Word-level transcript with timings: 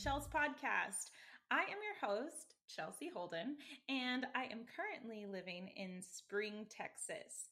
Chels 0.00 0.30
podcast. 0.30 1.10
I 1.50 1.60
am 1.60 1.76
your 1.84 2.10
host, 2.10 2.54
Chelsea 2.74 3.10
Holden, 3.14 3.56
and 3.90 4.26
I 4.34 4.44
am 4.44 4.64
currently 4.74 5.26
living 5.30 5.68
in 5.76 6.00
Spring, 6.00 6.64
Texas. 6.70 7.50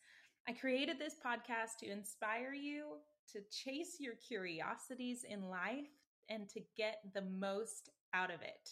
I 0.49 0.53
created 0.53 0.99
this 0.99 1.17
podcast 1.22 1.76
to 1.81 1.90
inspire 1.90 2.54
you 2.54 3.00
to 3.32 3.40
chase 3.50 3.96
your 4.00 4.14
curiosities 4.26 5.24
in 5.28 5.50
life 5.50 5.92
and 6.31 6.49
to 6.49 6.60
get 6.74 7.00
the 7.13 7.21
most 7.21 7.90
out 8.14 8.31
of 8.31 8.40
it. 8.40 8.71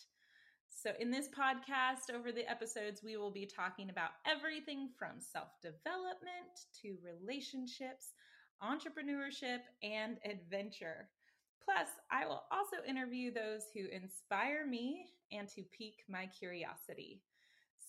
So, 0.70 0.92
in 0.98 1.10
this 1.10 1.28
podcast, 1.28 2.14
over 2.14 2.32
the 2.32 2.50
episodes, 2.50 3.02
we 3.04 3.18
will 3.18 3.32
be 3.32 3.44
talking 3.44 3.90
about 3.90 4.10
everything 4.26 4.88
from 4.98 5.20
self 5.20 5.48
development 5.60 6.64
to 6.80 6.96
relationships, 7.04 8.14
entrepreneurship, 8.62 9.60
and 9.82 10.16
adventure. 10.24 11.10
Plus, 11.66 11.88
I 12.10 12.26
will 12.26 12.44
also 12.52 12.76
interview 12.88 13.32
those 13.32 13.64
who 13.74 13.88
inspire 13.88 14.64
me 14.64 15.06
and 15.32 15.48
to 15.48 15.64
pique 15.76 16.04
my 16.08 16.26
curiosity. 16.26 17.20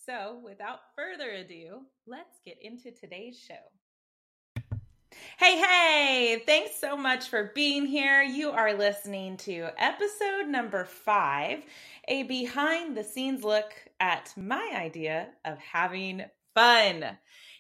So, 0.06 0.42
without 0.44 0.80
further 0.96 1.30
ado, 1.30 1.82
let's 2.08 2.40
get 2.44 2.58
into 2.62 2.92
today's 2.92 3.40
show. 3.40 3.54
Hey, 5.38 5.60
hey, 5.60 6.44
thanks 6.46 6.80
so 6.80 6.98
much 6.98 7.30
for 7.30 7.52
being 7.54 7.86
here. 7.86 8.24
You 8.24 8.50
are 8.50 8.74
listening 8.74 9.38
to 9.38 9.68
episode 9.78 10.48
number 10.48 10.84
five, 10.84 11.60
a 12.08 12.24
behind 12.24 12.98
the 12.98 13.04
scenes 13.04 13.44
look 13.44 13.72
at 14.00 14.34
my 14.36 14.72
idea 14.74 15.30
of 15.46 15.60
having 15.60 16.24
fun. 16.56 17.06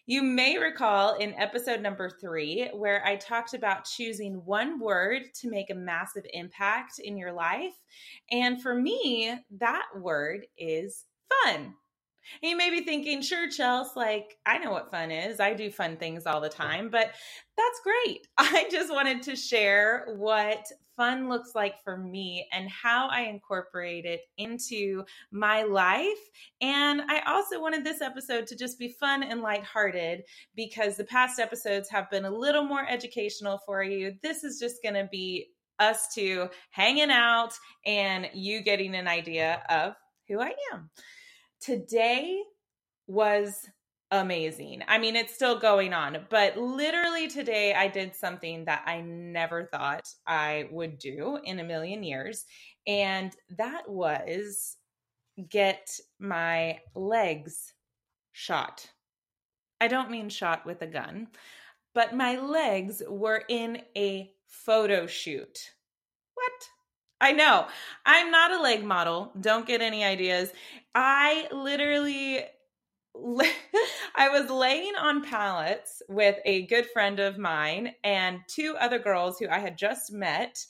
You 0.09 0.23
may 0.23 0.57
recall 0.57 1.15
in 1.15 1.33
episode 1.33 1.81
number 1.81 2.09
three, 2.09 2.69
where 2.73 3.05
I 3.05 3.17
talked 3.17 3.53
about 3.53 3.83
choosing 3.83 4.35
one 4.45 4.79
word 4.79 5.23
to 5.41 5.49
make 5.49 5.69
a 5.69 5.75
massive 5.75 6.25
impact 6.33 6.99
in 6.99 7.17
your 7.17 7.33
life. 7.33 7.73
And 8.31 8.61
for 8.61 8.73
me, 8.73 9.37
that 9.59 9.83
word 9.99 10.45
is 10.57 11.03
fun. 11.43 11.73
And 12.41 12.51
you 12.51 12.57
may 12.57 12.69
be 12.69 12.81
thinking, 12.81 13.21
sure, 13.21 13.47
Chels, 13.47 13.95
like 13.95 14.37
I 14.45 14.57
know 14.57 14.71
what 14.71 14.91
fun 14.91 15.11
is. 15.11 15.39
I 15.39 15.53
do 15.53 15.69
fun 15.69 15.97
things 15.97 16.25
all 16.25 16.41
the 16.41 16.49
time, 16.49 16.89
but 16.89 17.11
that's 17.57 17.81
great. 17.83 18.27
I 18.37 18.67
just 18.71 18.91
wanted 18.91 19.23
to 19.23 19.35
share 19.35 20.13
what 20.17 20.65
fun 20.97 21.29
looks 21.29 21.51
like 21.53 21.81
for 21.83 21.95
me 21.95 22.47
and 22.51 22.67
how 22.69 23.07
I 23.07 23.21
incorporate 23.21 24.05
it 24.05 24.21
into 24.37 25.03
my 25.31 25.63
life. 25.63 26.17
And 26.59 27.01
I 27.07 27.21
also 27.27 27.61
wanted 27.61 27.83
this 27.83 28.01
episode 28.01 28.47
to 28.47 28.55
just 28.57 28.79
be 28.79 28.89
fun 28.99 29.21
and 29.23 29.41
lighthearted 29.41 30.23
because 30.55 30.97
the 30.97 31.03
past 31.03 31.39
episodes 31.39 31.87
have 31.89 32.09
been 32.09 32.25
a 32.25 32.31
little 32.31 32.63
more 32.63 32.85
educational 32.89 33.59
for 33.65 33.83
you. 33.83 34.13
This 34.23 34.43
is 34.43 34.59
just 34.59 34.81
going 34.81 34.95
to 34.95 35.07
be 35.11 35.49
us 35.79 36.07
two 36.13 36.49
hanging 36.71 37.11
out 37.11 37.53
and 37.85 38.27
you 38.33 38.61
getting 38.61 38.95
an 38.95 39.07
idea 39.07 39.61
of 39.69 39.93
who 40.27 40.39
I 40.39 40.53
am. 40.73 40.89
Today 41.59 42.41
was 43.07 43.65
amazing. 44.11 44.83
I 44.87 44.97
mean, 44.97 45.15
it's 45.15 45.33
still 45.33 45.59
going 45.59 45.93
on, 45.93 46.25
but 46.29 46.57
literally 46.57 47.27
today 47.27 47.73
I 47.73 47.87
did 47.87 48.15
something 48.15 48.65
that 48.65 48.83
I 48.85 49.01
never 49.01 49.65
thought 49.65 50.07
I 50.25 50.69
would 50.71 50.97
do 50.97 51.39
in 51.43 51.59
a 51.59 51.63
million 51.63 52.03
years. 52.03 52.45
And 52.85 53.35
that 53.57 53.89
was 53.89 54.77
get 55.49 55.89
my 56.19 56.79
legs 56.95 57.73
shot. 58.31 58.89
I 59.81 59.87
don't 59.87 60.09
mean 60.09 60.29
shot 60.29 60.65
with 60.65 60.81
a 60.81 60.87
gun, 60.87 61.27
but 61.93 62.15
my 62.15 62.39
legs 62.39 63.03
were 63.07 63.43
in 63.49 63.81
a 63.95 64.31
photo 64.47 65.05
shoot. 65.05 65.59
What? 66.33 66.69
I 67.19 67.31
know. 67.31 67.67
I'm 68.05 68.31
not 68.31 68.51
a 68.51 68.61
leg 68.61 68.83
model. 68.83 69.31
Don't 69.39 69.65
get 69.65 69.81
any 69.81 70.03
ideas. 70.03 70.51
I 70.93 71.47
literally 71.51 72.45
I 74.15 74.29
was 74.29 74.49
laying 74.49 74.95
on 74.95 75.23
pallets 75.23 76.01
with 76.07 76.37
a 76.45 76.67
good 76.67 76.85
friend 76.91 77.19
of 77.19 77.37
mine 77.37 77.93
and 78.03 78.41
two 78.47 78.75
other 78.79 78.99
girls 78.99 79.39
who 79.39 79.47
I 79.49 79.59
had 79.59 79.77
just 79.77 80.11
met, 80.11 80.63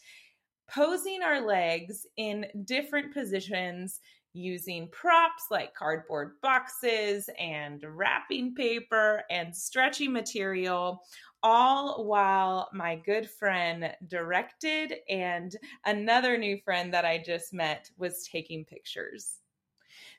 posing 0.70 1.22
our 1.22 1.46
legs 1.46 2.06
in 2.16 2.46
different 2.66 3.14
positions 3.14 4.00
using 4.34 4.88
props 4.92 5.46
like 5.50 5.74
cardboard 5.74 6.34
boxes 6.42 7.30
and 7.40 7.84
wrapping 7.84 8.54
paper 8.54 9.24
and 9.30 9.56
stretchy 9.56 10.08
material, 10.08 11.02
all 11.44 12.06
while 12.06 12.70
my 12.74 12.96
good 12.96 13.30
friend 13.30 13.94
directed 14.08 14.96
and 15.10 15.56
another 15.86 16.38
new 16.38 16.58
friend 16.58 16.94
that 16.94 17.06
I 17.06 17.22
just 17.24 17.54
met 17.54 17.90
was 17.98 18.28
taking 18.28 18.66
pictures. 18.66 19.40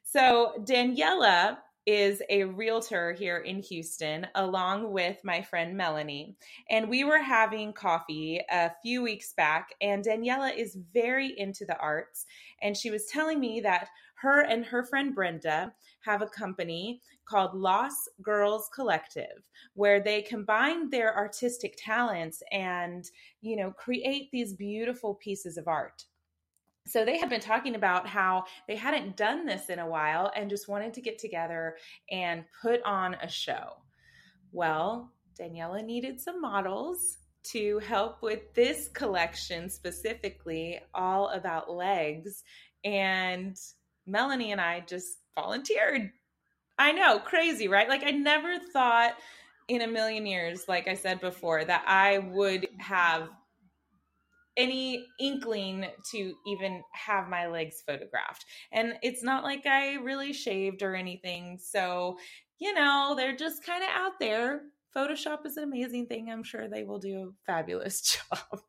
So, 0.03 0.55
Daniela 0.61 1.59
is 1.89 2.23
a 2.29 2.45
realtor 2.45 3.15
here 3.15 3.39
in 3.39 3.63
Houston, 3.63 4.27
along 4.35 4.93
with 4.93 5.17
my 5.25 5.41
friend 5.41 5.75
Melanie. 5.75 6.37
And 6.69 6.87
we 6.87 7.05
were 7.05 7.19
having 7.19 7.73
coffee 7.73 8.43
a 8.51 8.71
few 8.83 9.03
weeks 9.03 9.33
back, 9.33 9.71
and 9.81 10.05
Daniela 10.05 10.55
is 10.55 10.77
very 10.93 11.39
into 11.39 11.65
the 11.65 11.79
arts. 11.79 12.27
And 12.61 12.77
she 12.77 12.91
was 12.91 13.07
telling 13.07 13.41
me 13.41 13.61
that 13.61 13.89
her 14.17 14.43
and 14.43 14.67
her 14.67 14.85
friend 14.85 15.15
Brenda 15.15 15.73
have 16.09 16.23
a 16.23 16.27
company 16.27 17.03
called 17.27 17.55
Las 17.55 17.93
Girls 18.23 18.71
Collective, 18.75 19.45
where 19.75 20.01
they 20.01 20.23
combine 20.23 20.89
their 20.89 21.15
artistic 21.15 21.75
talents 21.77 22.43
and, 22.51 23.05
you 23.43 23.57
know, 23.57 23.71
create 23.73 24.31
these 24.33 24.55
beautiful 24.55 25.17
pieces 25.17 25.59
of 25.59 25.69
art. 25.69 26.05
So 26.87 27.05
they 27.05 27.19
had 27.19 27.29
been 27.29 27.43
talking 27.43 27.75
about 27.75 28.07
how 28.07 28.45
they 28.67 28.77
hadn't 28.77 29.19
done 29.19 29.45
this 29.45 29.69
in 29.69 29.79
a 29.79 29.87
while 29.87 30.33
and 30.35 30.49
just 30.49 30.67
wanted 30.67 30.95
to 30.95 31.03
get 31.03 31.19
together 31.19 31.77
and 32.11 32.45
put 32.63 32.83
on 32.85 33.15
a 33.23 33.29
show. 33.29 33.75
Well, 34.51 35.13
Daniela 35.39 35.85
needed 35.85 36.23
some 36.23 36.41
models 36.41 37.19
to 37.53 37.81
help 37.81 38.23
with 38.23 38.55
this 38.55 38.89
collection 38.95 39.69
specifically, 39.69 40.81
all 40.95 41.29
about 41.29 41.71
legs. 41.71 42.45
And 42.83 43.55
Melanie 44.09 44.53
and 44.53 44.61
I 44.61 44.81
just 44.81 45.19
volunteered. 45.35 46.11
I 46.79 46.93
know, 46.93 47.19
crazy, 47.19 47.69
right? 47.69 47.89
Like, 47.89 48.05
I 48.05 48.13
never 48.13 48.59
thought 48.59 49.15
in 49.69 49.83
a 49.83 49.87
million 49.87 50.27
years, 50.27 50.65
like 50.69 50.89
I 50.89 50.95
said 50.95 51.21
before, 51.21 51.65
that 51.65 51.85
I 51.87 52.19
would 52.19 52.69
have 52.79 53.29
any 54.57 55.07
inkling 55.21 55.87
to 56.11 56.35
even 56.47 56.83
have 56.93 57.29
my 57.29 57.47
legs 57.47 57.83
photographed. 57.87 58.45
And 58.73 58.95
it's 59.03 59.23
not 59.23 59.45
like 59.45 59.67
I 59.67 59.95
really 59.95 60.33
shaved 60.33 60.83
or 60.83 60.95
anything. 60.97 61.59
So, 61.61 62.19
you 62.59 62.75
know, 62.75 63.15
they're 63.17 63.37
just 63.37 63.65
kind 63.65 63.85
of 63.85 63.91
out 63.93 64.19
there. 64.19 64.63
Photoshop 64.97 65.47
is 65.47 65.57
an 65.57 65.65
amazing 65.65 66.07
thing. 66.07 66.31
I'm 66.31 66.43
sure 66.43 66.69
they 66.69 66.85
will 66.85 66.99
do 66.99 67.19
a 67.19 67.51
fabulous 67.51 68.01
job. 68.31 68.61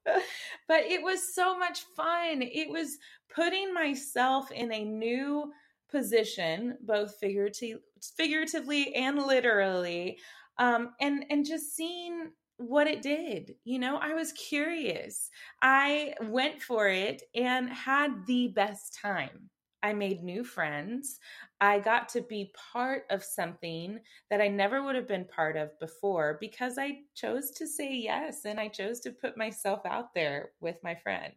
but 0.68 0.82
it 0.86 1.02
was 1.02 1.34
so 1.34 1.58
much 1.58 1.82
fun. 1.96 2.42
It 2.42 2.70
was 2.70 2.98
putting 3.34 3.74
myself 3.74 4.52
in 4.52 4.72
a 4.72 4.84
new 4.84 5.52
position, 5.90 6.78
both 6.82 7.16
figuratively, 7.20 7.78
figuratively 8.18 8.94
and 8.96 9.18
literally, 9.18 10.18
um, 10.58 10.92
and 11.00 11.26
and 11.30 11.46
just 11.46 11.76
seeing 11.76 12.32
what 12.58 12.88
it 12.88 13.02
did. 13.02 13.56
You 13.64 13.80
know, 13.80 13.98
I 13.98 14.14
was 14.14 14.34
curious. 14.34 15.30
I 15.62 16.14
went 16.22 16.62
for 16.62 16.90
it 16.90 17.24
and 17.34 17.70
had 17.70 18.26
the 18.28 18.50
best 18.50 18.98
time. 19.02 19.50
I 19.82 19.94
made 19.94 20.24
new 20.24 20.44
friends. 20.44 21.20
I 21.62 21.80
got 21.80 22.08
to 22.10 22.22
be 22.22 22.54
part 22.74 23.04
of 23.10 23.24
something 23.24 24.00
that 24.30 24.40
I 24.40 24.48
never 24.48 24.82
would 24.82 24.96
have 24.96 25.08
been 25.10 25.26
part 25.26 25.58
of 25.58 25.78
before 25.80 26.38
because 26.40 26.78
I 26.78 27.00
chose 27.16 27.52
to 27.52 27.68
say 27.68 27.94
yes 27.94 28.46
and 28.46 28.60
I 28.60 28.70
chose 28.70 29.02
to 29.02 29.12
put 29.12 29.38
myself 29.38 29.82
out 29.86 30.14
there 30.14 30.52
with 30.62 30.78
my 30.84 30.96
friend. 30.96 31.34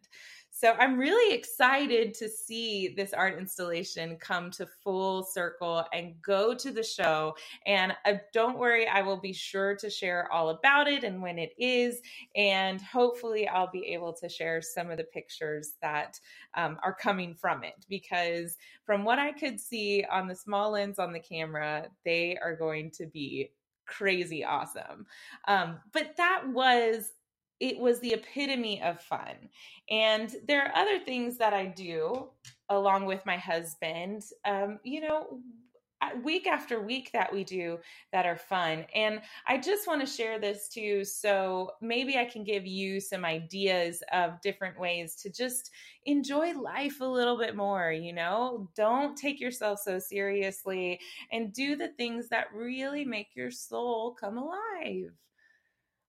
So 0.55 0.73
I'm 0.79 0.99
really 0.99 1.35
excited 1.35 2.13
to 2.13 2.29
see 2.29 2.93
this 2.95 3.11
art 3.11 3.39
installation 3.39 4.17
come 4.17 4.51
to 4.51 4.67
full 4.83 5.23
circle 5.23 5.83
and 5.91 6.13
go 6.21 6.53
to 6.53 6.71
the 6.71 6.83
show. 6.83 7.35
And 7.65 7.91
uh, 8.05 8.13
don't 8.33 8.59
worry, 8.59 8.87
I 8.87 9.01
will 9.01 9.19
be 9.19 9.33
sure 9.33 9.75
to 9.75 9.89
share 9.89 10.31
all 10.31 10.49
about 10.49 10.87
it 10.87 11.03
and 11.03 11.23
when 11.23 11.39
it 11.39 11.53
is. 11.57 12.01
And 12.35 12.79
hopefully, 12.79 13.47
I'll 13.47 13.71
be 13.71 13.87
able 13.87 14.13
to 14.13 14.29
share 14.29 14.61
some 14.61 14.91
of 14.91 14.97
the 14.97 15.05
pictures 15.05 15.73
that 15.81 16.19
um, 16.53 16.77
are 16.83 16.93
coming 16.93 17.33
from 17.33 17.63
it 17.63 17.87
because 17.89 18.55
from 18.85 19.03
what 19.03 19.17
I 19.17 19.31
could 19.31 19.59
see 19.59 20.05
on 20.09 20.27
the 20.27 20.35
small 20.35 20.73
lens 20.73 20.99
on 20.99 21.13
the 21.13 21.19
camera, 21.19 21.87
they 22.05 22.37
are 22.37 22.55
going 22.55 22.91
to 22.91 23.07
be 23.07 23.49
crazy 23.87 24.45
awesome. 24.45 25.07
Um, 25.47 25.79
but 25.91 26.15
that 26.17 26.43
was 26.47 27.11
it 27.59 27.79
was 27.79 27.99
the 27.99 28.13
epitome 28.13 28.81
of 28.81 29.01
fun. 29.01 29.49
And 29.89 30.33
there 30.47 30.65
are 30.65 30.75
other 30.75 30.99
things 30.99 31.37
that 31.37 31.53
I 31.53 31.65
do 31.65 32.29
along 32.69 33.05
with 33.05 33.25
my 33.25 33.37
husband. 33.37 34.23
Um, 34.45 34.79
you 34.83 35.01
know, 35.01 35.39
week 36.23 36.47
after 36.47 36.81
week 36.81 37.11
that 37.13 37.31
we 37.31 37.43
do 37.43 37.79
that 38.11 38.25
are 38.25 38.37
fun. 38.37 38.85
And 38.93 39.21
I 39.47 39.57
just 39.57 39.87
want 39.87 40.01
to 40.01 40.07
share 40.07 40.39
this 40.39 40.67
too. 40.67 41.05
So 41.05 41.71
maybe 41.81 42.17
I 42.17 42.25
can 42.25 42.43
give 42.43 42.65
you 42.65 42.99
some 42.99 43.25
ideas 43.25 44.03
of 44.11 44.41
different 44.41 44.79
ways 44.79 45.15
to 45.17 45.31
just 45.31 45.71
enjoy 46.05 46.53
life 46.53 46.99
a 47.01 47.05
little 47.05 47.37
bit 47.37 47.55
more. 47.55 47.91
You 47.91 48.13
know, 48.13 48.69
don't 48.75 49.15
take 49.15 49.39
yourself 49.39 49.79
so 49.79 49.99
seriously 49.99 50.99
and 51.31 51.53
do 51.53 51.75
the 51.75 51.89
things 51.89 52.29
that 52.29 52.53
really 52.53 53.05
make 53.05 53.35
your 53.35 53.51
soul 53.51 54.15
come 54.19 54.37
alive. 54.37 55.11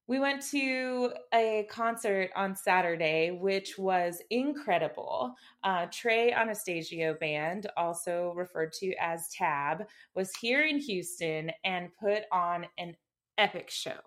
We 0.06 0.18
went 0.18 0.42
to 0.50 1.14
a 1.32 1.66
concert 1.70 2.30
on 2.36 2.54
Saturday, 2.54 3.30
which 3.30 3.78
was 3.78 4.20
incredible. 4.28 5.34
Uh, 5.62 5.86
Trey 5.90 6.30
Anastasio 6.30 7.14
Band, 7.14 7.68
also 7.78 8.34
referred 8.36 8.72
to 8.74 8.94
as 9.00 9.30
TAB, 9.30 9.86
was 10.14 10.34
here 10.36 10.62
in 10.62 10.78
Houston 10.78 11.50
and 11.64 11.88
put 11.98 12.24
on 12.30 12.66
an 12.76 12.96
epic 13.38 13.70
show. 13.70 14.00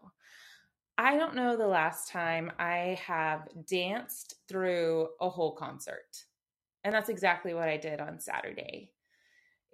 I 0.99 1.17
don't 1.17 1.35
know 1.35 1.57
the 1.57 1.67
last 1.67 2.11
time 2.11 2.51
I 2.59 2.99
have 3.03 3.47
danced 3.67 4.35
through 4.47 5.09
a 5.19 5.29
whole 5.29 5.55
concert. 5.55 6.25
And 6.83 6.93
that's 6.93 7.09
exactly 7.09 7.55
what 7.55 7.69
I 7.69 7.77
did 7.77 7.99
on 7.99 8.19
Saturday 8.19 8.91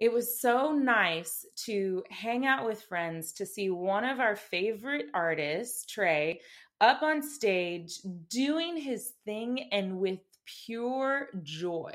it 0.00 0.12
was 0.12 0.40
so 0.40 0.72
nice 0.72 1.46
to 1.66 2.02
hang 2.10 2.46
out 2.46 2.66
with 2.66 2.82
friends 2.82 3.32
to 3.34 3.46
see 3.46 3.70
one 3.70 4.04
of 4.04 4.20
our 4.20 4.36
favorite 4.36 5.06
artists, 5.14 5.86
Trey, 5.86 6.40
up 6.80 7.02
on 7.02 7.22
stage 7.22 8.00
doing 8.28 8.76
his 8.76 9.12
thing 9.24 9.68
and 9.72 9.98
with 9.98 10.18
pure 10.66 11.28
joy. 11.42 11.94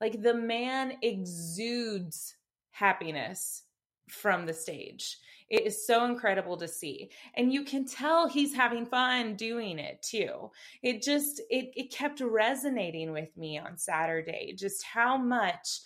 Like 0.00 0.22
the 0.22 0.34
man 0.34 0.94
exudes 1.02 2.34
happiness 2.70 3.62
from 4.08 4.46
the 4.46 4.54
stage. 4.54 5.18
It 5.48 5.64
is 5.64 5.86
so 5.86 6.04
incredible 6.04 6.56
to 6.56 6.68
see. 6.68 7.10
And 7.34 7.52
you 7.52 7.64
can 7.64 7.84
tell 7.86 8.28
he's 8.28 8.54
having 8.54 8.84
fun 8.84 9.36
doing 9.36 9.78
it 9.78 10.02
too. 10.02 10.50
It 10.82 11.02
just 11.02 11.40
it 11.50 11.70
it 11.76 11.92
kept 11.92 12.20
resonating 12.20 13.12
with 13.12 13.36
me 13.36 13.58
on 13.58 13.78
Saturday 13.78 14.54
just 14.58 14.82
how 14.82 15.16
much 15.16 15.80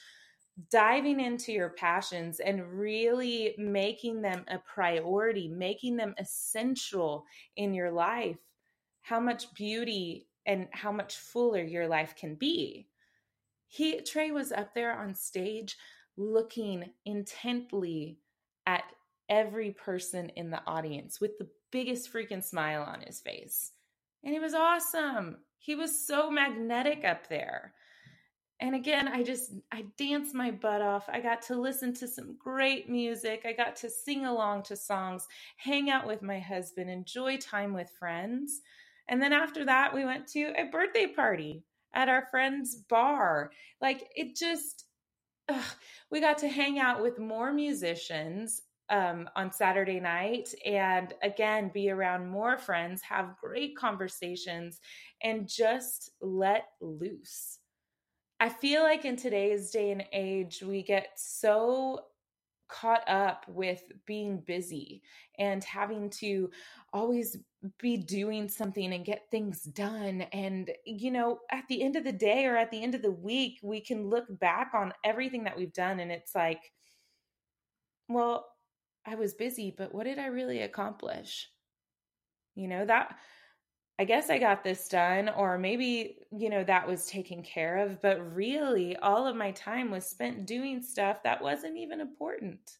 diving 0.70 1.20
into 1.20 1.52
your 1.52 1.70
passions 1.70 2.40
and 2.40 2.72
really 2.72 3.54
making 3.56 4.20
them 4.20 4.44
a 4.48 4.58
priority, 4.58 5.48
making 5.48 5.96
them 5.96 6.14
essential 6.18 7.24
in 7.56 7.72
your 7.72 7.90
life, 7.90 8.38
how 9.02 9.20
much 9.20 9.52
beauty 9.54 10.26
and 10.46 10.68
how 10.72 10.90
much 10.90 11.16
fuller 11.16 11.62
your 11.62 11.86
life 11.86 12.14
can 12.16 12.34
be. 12.34 12.88
He 13.68 14.00
Trey 14.00 14.32
was 14.32 14.50
up 14.50 14.74
there 14.74 14.98
on 14.98 15.14
stage 15.14 15.76
looking 16.16 16.90
intently 17.04 18.18
at 18.66 18.84
every 19.28 19.70
person 19.70 20.28
in 20.30 20.50
the 20.50 20.60
audience 20.66 21.20
with 21.20 21.38
the 21.38 21.48
biggest 21.70 22.12
freaking 22.12 22.42
smile 22.42 22.82
on 22.82 23.00
his 23.00 23.20
face. 23.20 23.72
And 24.24 24.34
it 24.34 24.40
was 24.40 24.54
awesome. 24.54 25.38
He 25.58 25.74
was 25.74 26.06
so 26.06 26.30
magnetic 26.30 27.04
up 27.04 27.28
there 27.28 27.74
and 28.60 28.74
again 28.74 29.08
i 29.08 29.22
just 29.22 29.52
i 29.72 29.84
danced 29.96 30.34
my 30.34 30.50
butt 30.50 30.82
off. 30.82 31.08
I 31.08 31.20
got 31.20 31.42
to 31.42 31.60
listen 31.60 31.94
to 31.94 32.08
some 32.08 32.36
great 32.38 32.88
music. 32.88 33.42
I 33.44 33.52
got 33.52 33.76
to 33.76 33.90
sing 33.90 34.26
along 34.26 34.64
to 34.64 34.76
songs 34.76 35.26
hang 35.56 35.90
out 35.90 36.06
with 36.06 36.22
my 36.22 36.38
husband 36.38 36.90
enjoy 36.90 37.36
time 37.38 37.72
with 37.72 37.90
friends. 37.98 38.60
And 39.08 39.20
then 39.20 39.32
after 39.32 39.64
that 39.64 39.94
we 39.94 40.04
went 40.04 40.26
to 40.28 40.52
a 40.56 40.70
birthday 40.70 41.06
party 41.06 41.64
at 41.94 42.08
our 42.08 42.26
friend's 42.30 42.76
bar. 42.76 43.50
Like 43.80 44.08
it 44.14 44.36
just 44.36 44.84
ugh, 45.48 45.64
we 46.10 46.20
got 46.20 46.38
to 46.38 46.48
hang 46.48 46.78
out 46.78 47.02
with 47.02 47.18
more 47.18 47.52
musicians 47.52 48.62
um, 48.90 49.28
on 49.36 49.52
Saturday 49.52 50.00
night 50.00 50.52
and 50.66 51.14
again 51.22 51.70
be 51.72 51.90
around 51.90 52.28
more 52.28 52.58
friends, 52.58 53.02
have 53.02 53.36
great 53.40 53.76
conversations, 53.76 54.80
and 55.22 55.48
just 55.48 56.10
let 56.20 56.64
loose. 56.80 57.59
I 58.40 58.48
feel 58.48 58.82
like 58.82 59.04
in 59.04 59.16
today's 59.16 59.70
day 59.70 59.90
and 59.90 60.04
age, 60.12 60.62
we 60.62 60.82
get 60.82 61.10
so 61.16 62.06
caught 62.68 63.06
up 63.08 63.44
with 63.48 63.82
being 64.06 64.40
busy 64.46 65.02
and 65.38 65.62
having 65.62 66.08
to 66.08 66.50
always 66.92 67.36
be 67.78 67.96
doing 67.98 68.48
something 68.48 68.94
and 68.94 69.04
get 69.04 69.26
things 69.30 69.62
done. 69.62 70.22
And, 70.32 70.70
you 70.86 71.10
know, 71.10 71.40
at 71.50 71.64
the 71.68 71.82
end 71.82 71.96
of 71.96 72.04
the 72.04 72.12
day 72.12 72.46
or 72.46 72.56
at 72.56 72.70
the 72.70 72.82
end 72.82 72.94
of 72.94 73.02
the 73.02 73.10
week, 73.10 73.58
we 73.62 73.80
can 73.80 74.08
look 74.08 74.24
back 74.38 74.70
on 74.72 74.94
everything 75.04 75.44
that 75.44 75.56
we've 75.56 75.72
done 75.72 76.00
and 76.00 76.10
it's 76.10 76.34
like, 76.34 76.72
well, 78.08 78.46
I 79.04 79.16
was 79.16 79.34
busy, 79.34 79.74
but 79.76 79.94
what 79.94 80.04
did 80.04 80.18
I 80.18 80.26
really 80.26 80.62
accomplish? 80.62 81.50
You 82.54 82.68
know, 82.68 82.86
that 82.86 83.18
I 84.00 84.04
guess 84.04 84.30
I 84.30 84.38
got 84.38 84.64
this 84.64 84.88
done, 84.88 85.28
or 85.28 85.58
maybe, 85.58 86.26
you 86.32 86.48
know, 86.48 86.64
that 86.64 86.88
was 86.88 87.04
taken 87.04 87.42
care 87.42 87.76
of. 87.76 88.00
But 88.00 88.34
really, 88.34 88.96
all 88.96 89.26
of 89.26 89.36
my 89.36 89.50
time 89.50 89.90
was 89.90 90.06
spent 90.06 90.46
doing 90.46 90.80
stuff 90.80 91.22
that 91.22 91.42
wasn't 91.42 91.76
even 91.76 92.00
important. 92.00 92.78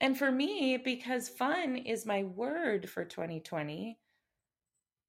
And 0.00 0.16
for 0.16 0.30
me, 0.30 0.76
because 0.76 1.28
fun 1.28 1.74
is 1.74 2.06
my 2.06 2.22
word 2.22 2.88
for 2.88 3.04
2020, 3.04 3.98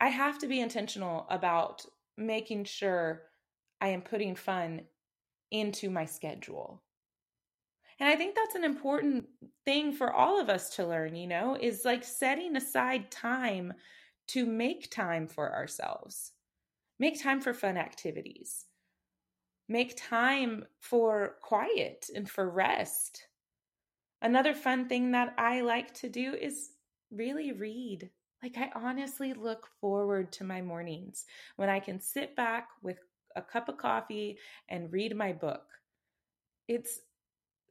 I 0.02 0.08
have 0.08 0.40
to 0.40 0.48
be 0.48 0.60
intentional 0.60 1.28
about 1.30 1.86
making 2.18 2.64
sure 2.64 3.26
I 3.80 3.90
am 3.90 4.02
putting 4.02 4.36
fun 4.36 4.82
into 5.52 5.92
my 5.92 6.06
schedule. 6.06 6.82
And 8.00 8.10
I 8.10 8.16
think 8.16 8.34
that's 8.34 8.56
an 8.56 8.64
important 8.64 9.26
thing 9.66 9.94
for 9.94 10.12
all 10.12 10.42
of 10.42 10.50
us 10.50 10.72
to 10.78 10.88
learn, 10.88 11.16
you 11.16 11.28
know, 11.28 11.56
is 11.62 11.86
like 11.86 12.04
setting 12.04 12.56
aside 12.56 13.12
time 13.12 13.72
to 14.28 14.46
make 14.46 14.90
time 14.90 15.28
for 15.28 15.54
ourselves, 15.54 16.32
make 17.00 17.22
time 17.22 17.42
for 17.42 17.54
fun 17.54 17.78
activities, 17.78 18.66
make 19.68 19.96
time 19.98 20.66
for 20.80 21.36
quiet 21.42 22.08
and 22.16 22.30
for 22.30 22.50
rest. 22.50 23.28
Another 24.22 24.54
fun 24.54 24.88
thing 24.88 25.12
that 25.12 25.34
I 25.38 25.62
like 25.62 25.94
to 25.96 26.10
do 26.10 26.34
is 26.34 26.72
really 27.12 27.52
read. 27.52 28.10
Like, 28.42 28.58
I 28.58 28.72
honestly 28.76 29.34
look 29.34 29.68
forward 29.80 30.32
to 30.34 30.44
my 30.44 30.62
mornings 30.62 31.26
when 31.56 31.70
I 31.70 31.80
can 31.80 32.00
sit 32.00 32.36
back 32.36 32.70
with 32.82 32.98
a 33.36 33.42
cup 33.42 33.70
of 33.70 33.78
coffee 33.78 34.38
and 34.70 34.92
read 34.92 35.16
my 35.16 35.34
book. 35.34 35.64
It's 36.68 37.00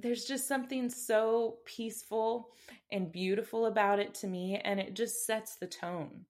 there's 0.00 0.24
just 0.24 0.48
something 0.48 0.90
so 0.90 1.58
peaceful 1.64 2.48
and 2.90 3.12
beautiful 3.12 3.66
about 3.66 4.00
it 4.00 4.14
to 4.14 4.26
me, 4.26 4.60
and 4.64 4.80
it 4.80 4.94
just 4.94 5.24
sets 5.26 5.56
the 5.56 5.66
tone. 5.66 6.24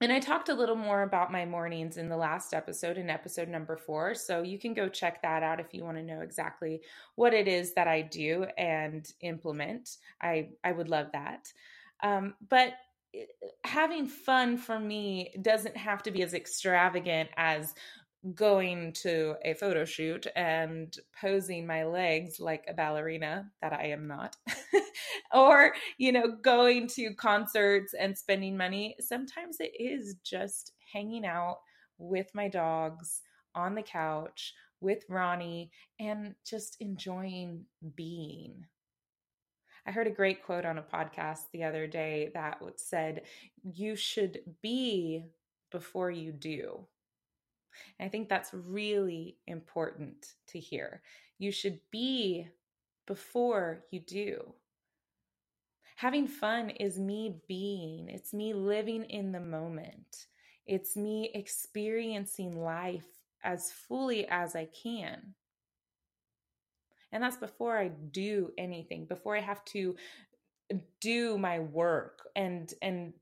And 0.00 0.10
I 0.10 0.18
talked 0.18 0.48
a 0.48 0.54
little 0.54 0.76
more 0.76 1.02
about 1.02 1.30
my 1.30 1.44
mornings 1.44 1.98
in 1.98 2.08
the 2.08 2.16
last 2.16 2.54
episode, 2.54 2.96
in 2.96 3.10
episode 3.10 3.48
number 3.48 3.76
four. 3.76 4.14
So 4.14 4.42
you 4.42 4.58
can 4.58 4.72
go 4.72 4.88
check 4.88 5.20
that 5.22 5.42
out 5.42 5.60
if 5.60 5.74
you 5.74 5.84
want 5.84 5.98
to 5.98 6.02
know 6.02 6.22
exactly 6.22 6.80
what 7.16 7.34
it 7.34 7.46
is 7.46 7.74
that 7.74 7.86
I 7.86 8.00
do 8.00 8.46
and 8.56 9.06
implement. 9.20 9.98
I, 10.22 10.50
I 10.64 10.72
would 10.72 10.88
love 10.88 11.08
that. 11.12 11.52
Um, 12.02 12.34
but 12.48 12.74
having 13.64 14.06
fun 14.06 14.56
for 14.56 14.78
me 14.78 15.34
doesn't 15.42 15.76
have 15.76 16.02
to 16.04 16.10
be 16.10 16.22
as 16.22 16.32
extravagant 16.32 17.28
as 17.36 17.74
going 18.34 18.92
to 18.92 19.34
a 19.44 19.54
photo 19.54 19.84
shoot 19.84 20.26
and 20.36 20.94
posing 21.18 21.66
my 21.66 21.84
legs 21.84 22.38
like 22.38 22.64
a 22.68 22.74
ballerina 22.74 23.50
that 23.62 23.72
I 23.72 23.86
am 23.86 24.06
not, 24.06 24.36
or, 25.34 25.74
you 25.98 26.12
know, 26.12 26.36
going 26.42 26.86
to 26.88 27.14
concerts 27.14 27.94
and 27.94 28.16
spending 28.16 28.56
money. 28.56 28.94
Sometimes 29.00 29.56
it 29.60 29.72
is 29.78 30.16
just 30.24 30.72
hanging 30.92 31.24
out 31.24 31.58
with 31.98 32.30
my 32.34 32.48
dogs 32.48 33.22
on 33.54 33.74
the 33.74 33.82
couch 33.82 34.54
with 34.80 35.04
Ronnie 35.08 35.70
and 35.98 36.34
just 36.44 36.76
enjoying 36.80 37.64
being. 37.94 38.64
I 39.86 39.92
heard 39.92 40.06
a 40.06 40.10
great 40.10 40.44
quote 40.44 40.66
on 40.66 40.78
a 40.78 40.82
podcast 40.82 41.40
the 41.52 41.64
other 41.64 41.86
day 41.86 42.30
that 42.34 42.60
said, 42.76 43.22
You 43.62 43.96
should 43.96 44.40
be 44.62 45.24
before 45.70 46.10
you 46.10 46.32
do. 46.32 46.86
I 48.00 48.08
think 48.08 48.28
that's 48.28 48.52
really 48.52 49.36
important 49.46 50.34
to 50.48 50.58
hear. 50.58 51.02
You 51.38 51.52
should 51.52 51.80
be 51.90 52.48
before 53.06 53.84
you 53.90 54.00
do. 54.00 54.54
Having 55.96 56.28
fun 56.28 56.70
is 56.70 56.98
me 56.98 57.36
being, 57.46 58.08
it's 58.08 58.32
me 58.32 58.54
living 58.54 59.04
in 59.04 59.32
the 59.32 59.40
moment, 59.40 60.26
it's 60.66 60.96
me 60.96 61.30
experiencing 61.34 62.58
life 62.58 63.06
as 63.44 63.72
fully 63.72 64.26
as 64.28 64.56
I 64.56 64.66
can. 64.82 65.34
And 67.12 67.22
that's 67.22 67.36
before 67.36 67.76
I 67.76 67.88
do 67.88 68.52
anything, 68.56 69.04
before 69.04 69.36
I 69.36 69.40
have 69.40 69.64
to 69.66 69.96
do 71.00 71.36
my 71.36 71.58
work 71.58 72.28
and 72.36 72.72
and 72.80 73.12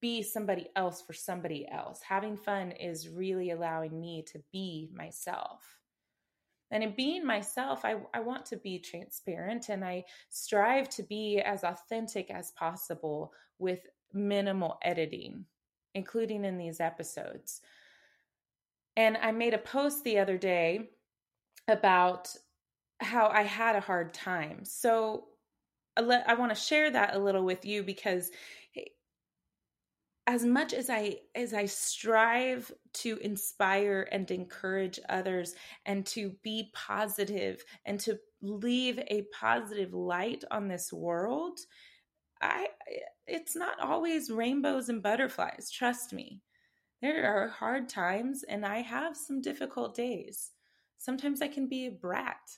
be 0.00 0.22
somebody 0.22 0.68
else 0.74 1.02
for 1.02 1.12
somebody 1.12 1.66
else. 1.70 2.00
Having 2.02 2.38
fun 2.38 2.72
is 2.72 3.08
really 3.08 3.50
allowing 3.50 4.00
me 4.00 4.24
to 4.32 4.40
be 4.52 4.88
myself. 4.92 5.78
And 6.70 6.82
in 6.82 6.94
being 6.94 7.24
myself, 7.24 7.84
I, 7.84 7.96
I 8.12 8.20
want 8.20 8.46
to 8.46 8.56
be 8.56 8.78
transparent 8.78 9.68
and 9.68 9.84
I 9.84 10.04
strive 10.28 10.88
to 10.90 11.02
be 11.02 11.40
as 11.40 11.64
authentic 11.64 12.30
as 12.30 12.50
possible 12.52 13.32
with 13.58 13.80
minimal 14.12 14.78
editing, 14.82 15.46
including 15.94 16.44
in 16.44 16.58
these 16.58 16.80
episodes. 16.80 17.60
And 18.96 19.16
I 19.16 19.32
made 19.32 19.54
a 19.54 19.58
post 19.58 20.04
the 20.04 20.18
other 20.18 20.36
day 20.36 20.90
about 21.68 22.34
how 23.00 23.28
I 23.28 23.42
had 23.42 23.76
a 23.76 23.80
hard 23.80 24.12
time. 24.12 24.64
So 24.64 25.28
I 25.96 26.34
want 26.34 26.54
to 26.54 26.60
share 26.60 26.90
that 26.90 27.14
a 27.14 27.18
little 27.18 27.44
with 27.44 27.64
you 27.64 27.82
because 27.82 28.30
as 30.28 30.44
much 30.44 30.74
as 30.74 30.90
I 30.90 31.16
as 31.34 31.54
I 31.54 31.64
strive 31.64 32.70
to 32.94 33.16
inspire 33.22 34.06
and 34.12 34.30
encourage 34.30 35.00
others 35.08 35.54
and 35.86 36.04
to 36.08 36.34
be 36.42 36.70
positive 36.74 37.64
and 37.86 37.98
to 38.00 38.18
leave 38.42 38.98
a 38.98 39.24
positive 39.32 39.94
light 39.94 40.44
on 40.50 40.68
this 40.68 40.92
world, 40.92 41.60
I 42.42 42.68
it's 43.26 43.56
not 43.56 43.80
always 43.80 44.30
rainbows 44.30 44.90
and 44.90 45.02
butterflies, 45.02 45.70
trust 45.70 46.12
me. 46.12 46.42
There 47.00 47.24
are 47.24 47.48
hard 47.48 47.88
times 47.88 48.44
and 48.46 48.66
I 48.66 48.82
have 48.82 49.16
some 49.16 49.40
difficult 49.40 49.94
days. 49.96 50.50
Sometimes 50.98 51.40
I 51.40 51.48
can 51.48 51.68
be 51.68 51.86
a 51.86 51.90
brat. 51.90 52.50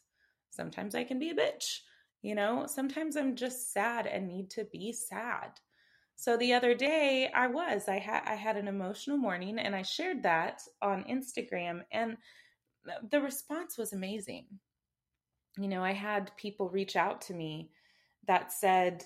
Sometimes 0.51 0.97
I 0.97 1.05
can 1.05 1.21
be 1.21 1.31
a 1.31 1.37
bitch. 1.37 1.83
You 2.23 2.35
know, 2.35 2.67
sometimes 2.67 3.17
I'm 3.17 3.37
just 3.37 3.73
sad 3.73 4.09
and 4.09 4.27
need 4.27 4.51
to 4.51 4.65
be 4.73 4.93
sad. 4.93 5.61
So 6.21 6.37
the 6.37 6.53
other 6.53 6.75
day 6.75 7.31
I 7.35 7.47
was 7.47 7.89
I 7.89 7.99
had 7.99 8.25
I 8.27 8.35
had 8.35 8.59
an 8.59 8.69
emotional 8.69 9.17
morning 9.17 9.59
and 9.59 9.75
I 9.75 9.81
shared 9.81 10.23
that 10.25 10.61
on 10.83 11.05
Instagram 11.05 11.81
and 11.93 12.19
the 13.11 13.23
response 13.23 13.79
was 13.79 13.95
amazing. 13.95 14.45
You 15.57 15.67
know, 15.67 15.83
I 15.83 15.95
had 15.95 16.37
people 16.37 16.69
reach 16.69 16.95
out 16.95 17.23
to 17.23 17.33
me 17.33 17.71
that 18.27 18.53
said 18.53 19.03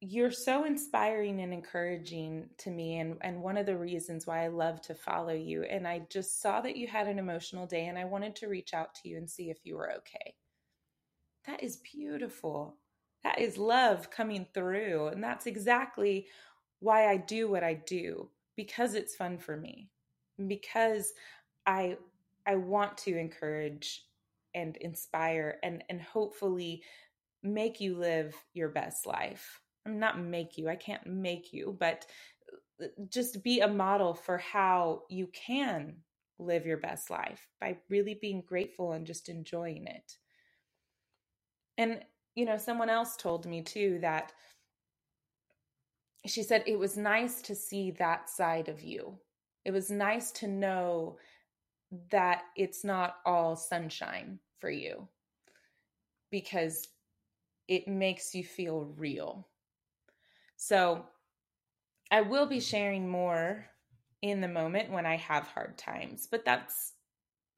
you're 0.00 0.30
so 0.30 0.64
inspiring 0.64 1.42
and 1.42 1.52
encouraging 1.52 2.48
to 2.60 2.70
me 2.70 2.98
and 2.98 3.18
and 3.20 3.42
one 3.42 3.58
of 3.58 3.66
the 3.66 3.76
reasons 3.76 4.26
why 4.26 4.42
I 4.42 4.48
love 4.48 4.80
to 4.82 4.94
follow 4.94 5.34
you 5.34 5.64
and 5.64 5.86
I 5.86 6.06
just 6.10 6.40
saw 6.40 6.62
that 6.62 6.78
you 6.78 6.86
had 6.86 7.08
an 7.08 7.18
emotional 7.18 7.66
day 7.66 7.88
and 7.88 7.98
I 7.98 8.06
wanted 8.06 8.34
to 8.36 8.48
reach 8.48 8.72
out 8.72 8.94
to 8.94 9.08
you 9.10 9.18
and 9.18 9.28
see 9.28 9.50
if 9.50 9.58
you 9.64 9.76
were 9.76 9.92
okay. 9.98 10.34
That 11.44 11.62
is 11.62 11.76
beautiful. 11.76 12.78
That 13.24 13.40
is 13.40 13.58
love 13.58 14.10
coming 14.10 14.46
through. 14.54 15.08
And 15.08 15.22
that's 15.22 15.46
exactly 15.46 16.26
why 16.80 17.08
I 17.10 17.16
do 17.16 17.50
what 17.50 17.64
I 17.64 17.74
do 17.74 18.30
because 18.56 18.94
it's 18.94 19.16
fun 19.16 19.38
for 19.38 19.56
me. 19.56 19.90
Because 20.46 21.12
I 21.66 21.96
I 22.46 22.56
want 22.56 22.96
to 22.98 23.18
encourage 23.18 24.04
and 24.54 24.76
inspire 24.78 25.58
and 25.62 25.84
and 25.88 26.00
hopefully 26.00 26.82
make 27.42 27.80
you 27.80 27.96
live 27.96 28.34
your 28.54 28.68
best 28.68 29.06
life. 29.06 29.60
I'm 29.86 29.98
not 29.98 30.20
make 30.20 30.58
you. 30.58 30.68
I 30.68 30.76
can't 30.76 31.06
make 31.06 31.52
you, 31.52 31.76
but 31.78 32.06
uh, 32.82 32.86
just 33.08 33.42
be 33.42 33.60
a 33.60 33.68
model 33.68 34.14
for 34.14 34.38
how 34.38 35.02
you 35.08 35.28
can 35.28 35.96
live 36.38 36.66
your 36.66 36.78
best 36.78 37.10
life 37.10 37.48
by 37.60 37.76
really 37.88 38.14
being 38.20 38.42
grateful 38.46 38.92
and 38.92 39.06
just 39.06 39.28
enjoying 39.28 39.86
it. 39.86 40.18
And 41.76 42.00
you 42.38 42.44
know, 42.44 42.56
someone 42.56 42.88
else 42.88 43.16
told 43.16 43.46
me 43.46 43.62
too 43.62 43.98
that 44.00 44.32
she 46.24 46.44
said 46.44 46.62
it 46.68 46.78
was 46.78 46.96
nice 46.96 47.42
to 47.42 47.52
see 47.52 47.90
that 47.90 48.30
side 48.30 48.68
of 48.68 48.80
you. 48.80 49.18
It 49.64 49.72
was 49.72 49.90
nice 49.90 50.30
to 50.32 50.46
know 50.46 51.18
that 52.12 52.42
it's 52.54 52.84
not 52.84 53.16
all 53.26 53.56
sunshine 53.56 54.38
for 54.60 54.70
you 54.70 55.08
because 56.30 56.86
it 57.66 57.88
makes 57.88 58.36
you 58.36 58.44
feel 58.44 58.84
real. 58.96 59.48
So, 60.56 61.06
I 62.12 62.20
will 62.20 62.46
be 62.46 62.60
sharing 62.60 63.08
more 63.08 63.66
in 64.22 64.40
the 64.40 64.48
moment 64.48 64.92
when 64.92 65.06
I 65.06 65.16
have 65.16 65.48
hard 65.48 65.76
times, 65.76 66.28
but 66.30 66.44
that's 66.44 66.92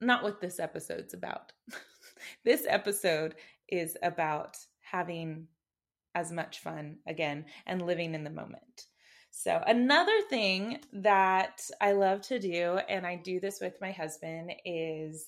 not 0.01 0.23
what 0.23 0.41
this 0.41 0.59
episode's 0.59 1.13
about. 1.13 1.51
this 2.43 2.65
episode 2.67 3.35
is 3.69 3.95
about 4.01 4.57
having 4.91 5.47
as 6.15 6.31
much 6.31 6.59
fun 6.59 6.97
again 7.07 7.45
and 7.65 7.81
living 7.81 8.13
in 8.13 8.23
the 8.23 8.29
moment. 8.29 8.87
So, 9.33 9.61
another 9.65 10.21
thing 10.29 10.79
that 10.91 11.61
I 11.79 11.93
love 11.93 12.21
to 12.23 12.37
do, 12.37 12.79
and 12.89 13.07
I 13.07 13.15
do 13.15 13.39
this 13.39 13.61
with 13.61 13.79
my 13.79 13.91
husband, 13.91 14.51
is 14.65 15.27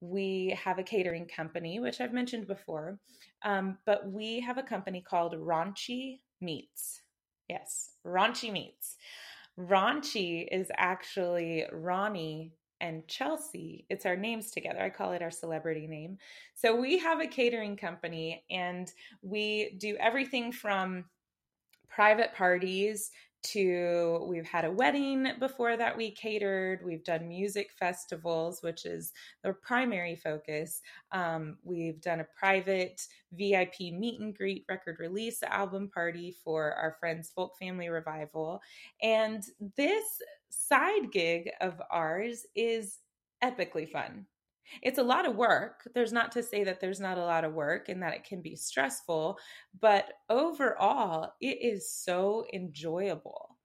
we 0.00 0.56
have 0.62 0.78
a 0.78 0.82
catering 0.82 1.26
company, 1.26 1.78
which 1.78 2.00
I've 2.00 2.12
mentioned 2.12 2.46
before, 2.46 2.98
um, 3.42 3.76
but 3.84 4.10
we 4.10 4.40
have 4.40 4.56
a 4.56 4.62
company 4.62 5.02
called 5.02 5.34
RONCHE 5.36 6.22
Meats. 6.40 7.02
Yes, 7.48 7.90
RONCHE 8.04 8.50
Meats. 8.50 8.96
RONCHE 9.58 10.48
is 10.50 10.70
actually 10.76 11.64
Ronnie 11.70 12.52
and 12.80 13.06
Chelsea. 13.08 13.86
It's 13.88 14.06
our 14.06 14.16
names 14.16 14.50
together. 14.50 14.80
I 14.80 14.90
call 14.90 15.12
it 15.12 15.22
our 15.22 15.30
celebrity 15.30 15.86
name. 15.86 16.18
So 16.54 16.74
we 16.74 16.98
have 16.98 17.20
a 17.20 17.26
catering 17.26 17.76
company 17.76 18.44
and 18.50 18.90
we 19.22 19.76
do 19.78 19.96
everything 19.98 20.52
from 20.52 21.04
private 21.88 22.34
parties 22.34 23.10
to 23.40 24.26
we've 24.28 24.46
had 24.46 24.64
a 24.64 24.70
wedding 24.70 25.28
before 25.38 25.76
that 25.76 25.96
we 25.96 26.10
catered 26.10 26.80
we've 26.84 27.04
done 27.04 27.28
music 27.28 27.70
festivals 27.78 28.62
which 28.62 28.84
is 28.84 29.12
the 29.44 29.52
primary 29.52 30.16
focus 30.16 30.80
um, 31.12 31.56
we've 31.62 32.00
done 32.00 32.20
a 32.20 32.26
private 32.38 33.00
vip 33.32 33.74
meet 33.80 34.20
and 34.20 34.36
greet 34.36 34.64
record 34.68 34.96
release 34.98 35.42
album 35.44 35.88
party 35.94 36.34
for 36.44 36.72
our 36.74 36.96
friends 36.98 37.30
folk 37.34 37.52
family 37.60 37.88
revival 37.88 38.60
and 39.02 39.44
this 39.76 40.04
side 40.50 41.10
gig 41.12 41.50
of 41.60 41.80
ours 41.90 42.46
is 42.54 42.98
epically 43.42 43.88
fun 43.88 44.26
it's 44.82 44.98
a 44.98 45.02
lot 45.02 45.26
of 45.26 45.36
work. 45.36 45.88
There's 45.94 46.12
not 46.12 46.32
to 46.32 46.42
say 46.42 46.64
that 46.64 46.80
there's 46.80 47.00
not 47.00 47.18
a 47.18 47.24
lot 47.24 47.44
of 47.44 47.54
work 47.54 47.88
and 47.88 48.02
that 48.02 48.14
it 48.14 48.24
can 48.24 48.42
be 48.42 48.56
stressful, 48.56 49.38
but 49.80 50.12
overall, 50.28 51.32
it 51.40 51.58
is 51.62 51.90
so 51.90 52.44
enjoyable. 52.52 53.56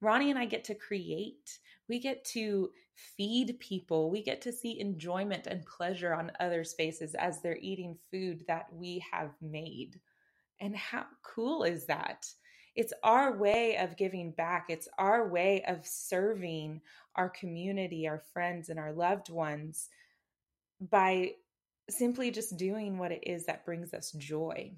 Ronnie 0.00 0.30
and 0.30 0.38
I 0.38 0.46
get 0.46 0.64
to 0.64 0.74
create, 0.74 1.58
we 1.88 2.00
get 2.00 2.24
to 2.26 2.70
feed 3.16 3.58
people, 3.60 4.10
we 4.10 4.22
get 4.22 4.40
to 4.42 4.52
see 4.52 4.80
enjoyment 4.80 5.46
and 5.46 5.64
pleasure 5.64 6.12
on 6.12 6.32
others' 6.40 6.74
faces 6.74 7.14
as 7.14 7.40
they're 7.40 7.58
eating 7.58 7.96
food 8.10 8.44
that 8.48 8.66
we 8.72 9.04
have 9.12 9.30
made. 9.40 10.00
And 10.60 10.76
how 10.76 11.04
cool 11.22 11.62
is 11.62 11.86
that? 11.86 12.26
It's 12.74 12.92
our 13.02 13.36
way 13.36 13.76
of 13.76 13.96
giving 13.96 14.32
back. 14.32 14.66
It's 14.68 14.88
our 14.98 15.28
way 15.28 15.62
of 15.66 15.86
serving 15.86 16.80
our 17.16 17.28
community, 17.28 18.08
our 18.08 18.22
friends, 18.32 18.68
and 18.68 18.78
our 18.78 18.92
loved 18.92 19.28
ones 19.28 19.88
by 20.80 21.32
simply 21.90 22.30
just 22.30 22.56
doing 22.56 22.98
what 22.98 23.12
it 23.12 23.24
is 23.26 23.46
that 23.46 23.64
brings 23.64 23.92
us 23.92 24.12
joy. 24.12 24.72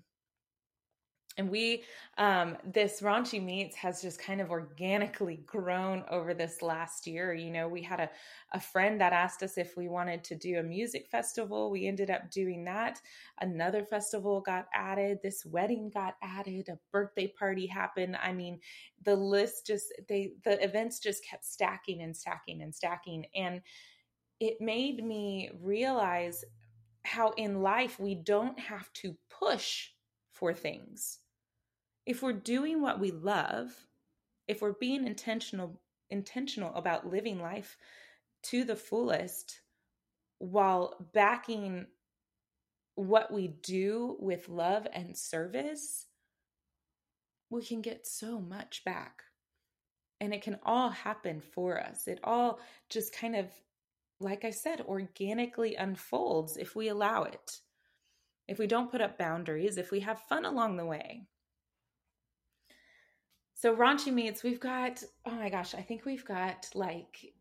And 1.37 1.50
we, 1.50 1.83
um, 2.17 2.57
this 2.64 3.03
RONCHE 3.03 3.41
Meats 3.41 3.75
has 3.76 4.00
just 4.00 4.21
kind 4.21 4.41
of 4.41 4.50
organically 4.50 5.41
grown 5.47 6.05
over 6.09 6.33
this 6.33 6.62
last 6.62 7.09
year. 7.09 7.35
You 7.35 7.50
know, 7.50 7.67
we 7.67 7.83
had 7.83 7.99
a, 7.99 8.11
a 8.53 8.61
friend 8.61 9.00
that 9.00 9.12
asked 9.12 9.43
us 9.43 9.59
if 9.59 9.76
we 9.76 9.88
wanted 9.88 10.23
to 10.25 10.37
do 10.37 10.61
a 10.61 10.62
music 10.62 11.09
festival. 11.11 11.71
We 11.71 11.88
ended 11.88 12.09
up 12.09 12.31
doing 12.31 12.64
that. 12.67 13.00
Another 13.41 13.85
festival 13.85 14.43
got 14.43 14.67
added. 14.73 15.19
This 15.23 15.45
wedding 15.45 15.91
got 15.93 16.14
added. 16.23 16.69
A 16.69 16.79
birthday 16.93 17.26
party 17.26 17.67
happened. 17.67 18.17
I 18.23 18.33
mean, 18.33 18.61
the 19.03 19.17
list 19.17 19.67
just, 19.67 19.93
they, 20.09 20.35
the 20.45 20.62
events 20.62 21.00
just 21.00 21.25
kept 21.25 21.45
stacking 21.45 22.03
and 22.03 22.17
stacking 22.17 22.62
and 22.62 22.73
stacking. 22.73 23.26
And, 23.35 23.61
it 24.41 24.61
made 24.61 25.05
me 25.05 25.50
realize 25.62 26.45
how 27.05 27.31
in 27.33 27.62
life 27.62 27.99
we 27.99 28.14
don't 28.14 28.59
have 28.59 28.93
to 28.95 29.17
push 29.31 29.88
for 30.33 30.53
things. 30.53 31.21
If 32.06 32.23
we're 32.23 32.32
doing 32.32 32.82
what 32.82 33.00
we 33.00 33.11
love, 33.11 33.73
if 34.46 34.61
we're 34.61 34.73
being 34.73 35.06
intentional 35.06 35.80
intentional 36.11 36.75
about 36.75 37.11
living 37.11 37.40
life 37.40 37.76
to 38.42 38.62
the 38.62 38.76
fullest 38.76 39.61
while 40.38 40.94
backing 41.12 41.87
what 42.94 43.32
we 43.32 43.49
do 43.49 44.16
with 44.20 44.49
love 44.49 44.87
and 44.92 45.16
service, 45.16 46.06
we 47.50 47.64
can 47.64 47.80
get 47.80 48.06
so 48.06 48.38
much 48.38 48.84
back. 48.84 49.23
And 50.20 50.32
it 50.32 50.42
can 50.42 50.58
all 50.62 50.90
happen 50.90 51.40
for 51.40 51.80
us. 51.80 52.06
It 52.06 52.20
all 52.23 52.61
just 52.90 53.14
kind 53.14 53.34
of 53.34 53.46
like 54.20 54.44
I 54.44 54.50
said, 54.50 54.80
organically 54.80 55.76
unfolds 55.76 56.56
if 56.56 56.75
we 56.75 56.88
allow 56.88 57.25
it. 57.25 57.61
If 58.46 58.58
we 58.58 58.66
don't 58.66 58.90
put 58.90 59.00
up 59.00 59.18
boundaries, 59.18 59.78
if 59.78 59.90
we 59.90 60.00
have 60.00 60.20
fun 60.20 60.44
along 60.44 60.76
the 60.76 60.87
way. 60.87 61.26
So, 63.64 63.73
RONCHE 63.73 64.11
Meats, 64.11 64.42
we've 64.42 64.61
got, 64.61 65.02
oh 65.25 65.30
my 65.30 65.49
gosh, 65.49 65.75
I 65.75 65.80
think 65.80 66.04
we've 66.04 66.26
got 66.26 66.68
like 66.75 67.33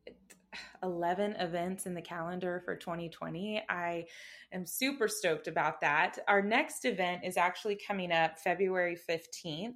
11 0.81 1.33
events 1.33 1.85
in 1.85 1.93
the 1.93 2.01
calendar 2.01 2.61
for 2.63 2.77
2020. 2.77 3.61
I 3.67 4.05
am 4.53 4.65
super 4.65 5.09
stoked 5.09 5.49
about 5.49 5.81
that. 5.81 6.19
Our 6.29 6.41
next 6.41 6.85
event 6.85 7.25
is 7.25 7.35
actually 7.35 7.75
coming 7.75 8.13
up 8.13 8.39
February 8.39 8.97
15th. 8.97 9.73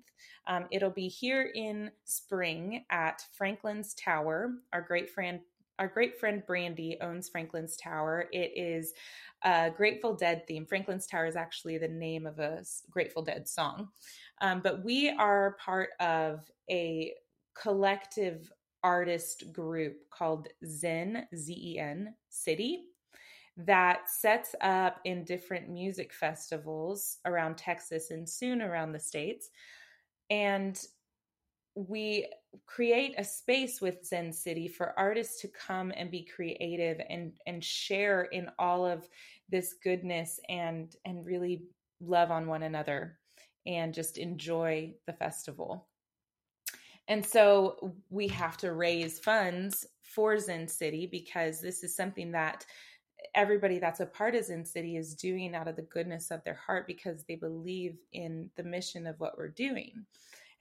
Um, 0.47 0.67
it'll 0.71 0.89
be 0.89 1.09
here 1.09 1.51
in 1.53 1.91
spring 2.05 2.85
at 2.91 3.23
Franklin's 3.33 3.93
Tower. 3.95 4.53
Our 4.71 4.81
great 4.81 5.09
friend 5.09 5.41
our 5.79 5.87
great 5.87 6.19
friend 6.19 6.43
Brandy 6.45 6.97
owns 7.01 7.29
Franklin's 7.29 7.77
Tower. 7.77 8.27
It 8.31 8.51
is 8.55 8.93
a 9.43 9.69
Grateful 9.69 10.15
Dead 10.15 10.45
theme. 10.47 10.65
Franklin's 10.65 11.07
Tower 11.07 11.25
is 11.25 11.35
actually 11.35 11.77
the 11.77 11.87
name 11.87 12.25
of 12.25 12.39
a 12.39 12.63
Grateful 12.89 13.21
Dead 13.21 13.47
song. 13.47 13.89
Um, 14.41 14.61
but 14.63 14.83
we 14.83 15.09
are 15.09 15.57
part 15.63 15.89
of 15.99 16.49
a 16.69 17.13
collective 17.59 18.51
artist 18.83 19.51
group 19.51 19.97
called 20.09 20.47
Zen, 20.65 21.27
Z 21.35 21.53
E 21.53 21.79
N 21.79 22.13
City, 22.29 22.85
that 23.57 24.09
sets 24.09 24.55
up 24.61 24.99
in 25.05 25.23
different 25.23 25.69
music 25.69 26.13
festivals 26.13 27.17
around 27.25 27.57
Texas 27.57 28.11
and 28.11 28.29
soon 28.29 28.61
around 28.61 28.91
the 28.91 28.99
States. 28.99 29.49
And 30.29 30.79
we 31.77 32.27
create 32.65 33.13
a 33.17 33.23
space 33.23 33.79
with 33.81 34.03
Zen 34.03 34.33
City 34.33 34.67
for 34.67 34.97
artists 34.97 35.39
to 35.41 35.47
come 35.47 35.93
and 35.95 36.09
be 36.09 36.23
creative 36.23 36.99
and 37.07 37.33
and 37.45 37.63
share 37.63 38.23
in 38.23 38.49
all 38.57 38.85
of 38.85 39.07
this 39.49 39.75
goodness 39.83 40.39
and 40.49 40.95
and 41.05 41.25
really 41.25 41.63
love 42.01 42.31
on 42.31 42.47
one 42.47 42.63
another 42.63 43.19
and 43.67 43.93
just 43.93 44.17
enjoy 44.17 44.91
the 45.05 45.13
festival. 45.13 45.87
And 47.09 47.25
so 47.25 47.93
we 48.09 48.27
have 48.29 48.57
to 48.57 48.73
raise 48.73 49.19
funds 49.19 49.85
for 50.01 50.39
Zen 50.39 50.67
City 50.67 51.05
because 51.05 51.61
this 51.61 51.83
is 51.83 51.95
something 51.95 52.31
that 52.31 52.65
everybody 53.35 53.77
that's 53.77 53.99
a 53.99 54.05
part 54.05 54.35
of 54.35 54.45
Zen 54.45 54.65
City 54.65 54.97
is 54.97 55.15
doing 55.15 55.55
out 55.55 55.67
of 55.67 55.75
the 55.75 55.83
goodness 55.83 56.31
of 56.31 56.43
their 56.43 56.55
heart 56.55 56.87
because 56.87 57.23
they 57.23 57.35
believe 57.35 57.97
in 58.13 58.49
the 58.55 58.63
mission 58.63 59.05
of 59.05 59.19
what 59.19 59.37
we're 59.37 59.47
doing. 59.47 60.05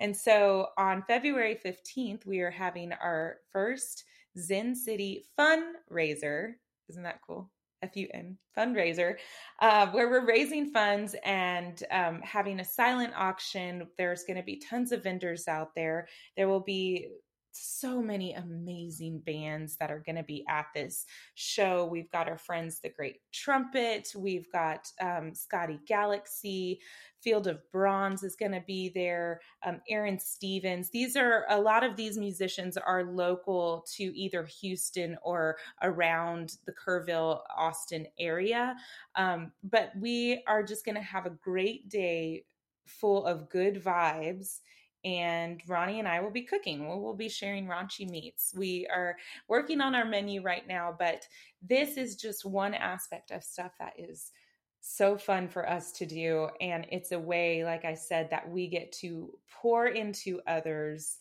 And 0.01 0.17
so 0.17 0.69
on 0.77 1.03
February 1.03 1.59
15th, 1.65 2.27
we 2.27 2.41
are 2.41 2.51
having 2.51 2.93
our 2.93 3.39
first 3.53 4.05
Zen 4.39 4.75
City 4.75 5.25
fundraiser. 5.39 6.55
Isn't 6.89 7.03
that 7.03 7.21
cool? 7.27 7.51
FUN 7.83 8.39
fundraiser, 8.57 9.17
uh, 9.61 9.87
where 9.89 10.09
we're 10.09 10.27
raising 10.27 10.71
funds 10.71 11.15
and 11.25 11.83
um, 11.91 12.21
having 12.23 12.61
a 12.61 12.65
silent 12.65 13.13
auction. 13.17 13.87
There's 13.99 14.25
going 14.25 14.39
to 14.39 14.43
be 14.43 14.57
tons 14.57 14.93
of 14.93 15.03
vendors 15.03 15.47
out 15.47 15.75
there. 15.75 16.09
There 16.37 16.49
will 16.49 16.61
be 16.61 17.09
so 17.57 18.01
many 18.01 18.35
amazing 18.35 19.21
bands 19.21 19.77
that 19.77 19.91
are 19.91 20.03
going 20.05 20.17
to 20.17 20.23
be 20.23 20.45
at 20.49 20.67
this 20.75 21.07
show. 21.35 21.87
We've 21.87 22.11
got 22.11 22.29
our 22.29 22.39
friends, 22.39 22.81
The 22.81 22.91
Great 22.91 23.21
Trumpet. 23.33 24.09
We've 24.17 24.51
got 24.53 24.91
um, 25.01 25.35
Scotty 25.35 25.79
Galaxy. 25.87 26.81
Field 27.23 27.47
of 27.49 27.61
Bronze 27.73 28.23
is 28.23 28.37
going 28.37 28.53
to 28.53 28.63
be 28.67 28.91
there. 28.95 29.41
Um, 29.65 29.81
Aaron 29.89 30.19
Stevens. 30.19 30.91
These 30.91 31.17
are 31.17 31.45
a 31.49 31.61
lot 31.61 31.83
of 31.83 31.97
these 31.97 32.17
musicians 32.17 32.77
are 32.77 33.05
local 33.05 33.85
to 33.97 34.05
either 34.17 34.45
Houston 34.61 35.17
or 35.23 35.57
around 35.83 36.53
the 36.67 36.73
Kerrville, 36.73 37.41
Austin 37.57 38.07
area. 38.19 38.77
Um, 39.17 39.53
but 39.65 39.91
we 39.99 40.43
are 40.47 40.63
just 40.63 40.85
going 40.85 40.95
to 40.95 41.01
have 41.01 41.27
a 41.27 41.31
great 41.31 41.89
day 41.89 42.45
full 42.87 43.27
of 43.27 43.51
good 43.51 43.83
vibes 43.83 44.61
and 45.07 45.63
Ronnie 45.69 46.01
and 46.01 46.09
I 46.09 46.19
will 46.19 46.33
be 46.33 46.43
cooking. 46.43 46.89
We'll, 46.89 47.15
be 47.15 47.29
sharing 47.29 47.69
RONCHE 47.69 48.07
meats. 48.07 48.53
We 48.57 48.89
are 48.93 49.17
working 49.49 49.81
on 49.81 49.95
our 49.95 50.05
menu 50.05 50.43
right 50.43 50.67
now, 50.67 50.95
but 50.99 51.25
this 51.63 51.97
is 51.97 52.17
just 52.17 52.45
one 52.45 52.75
aspect 52.75 53.31
of 53.31 53.45
stuff 53.45 53.71
that 53.79 53.93
is 53.97 54.33
so 54.81 55.17
fun 55.17 55.47
for 55.47 55.69
us 55.69 55.93
to 55.93 56.07
do. 56.07 56.49
And 56.61 56.89
it's 56.91 57.13
a 57.13 57.19
way, 57.21 57.65
like 57.65 57.85
I 57.85 57.95
said, 57.95 58.31
that 58.31 58.51
we 58.51 58.67
get 58.67 58.91
to 58.95 59.31
pour 59.63 59.87
into 59.87 60.41
others 60.49 61.19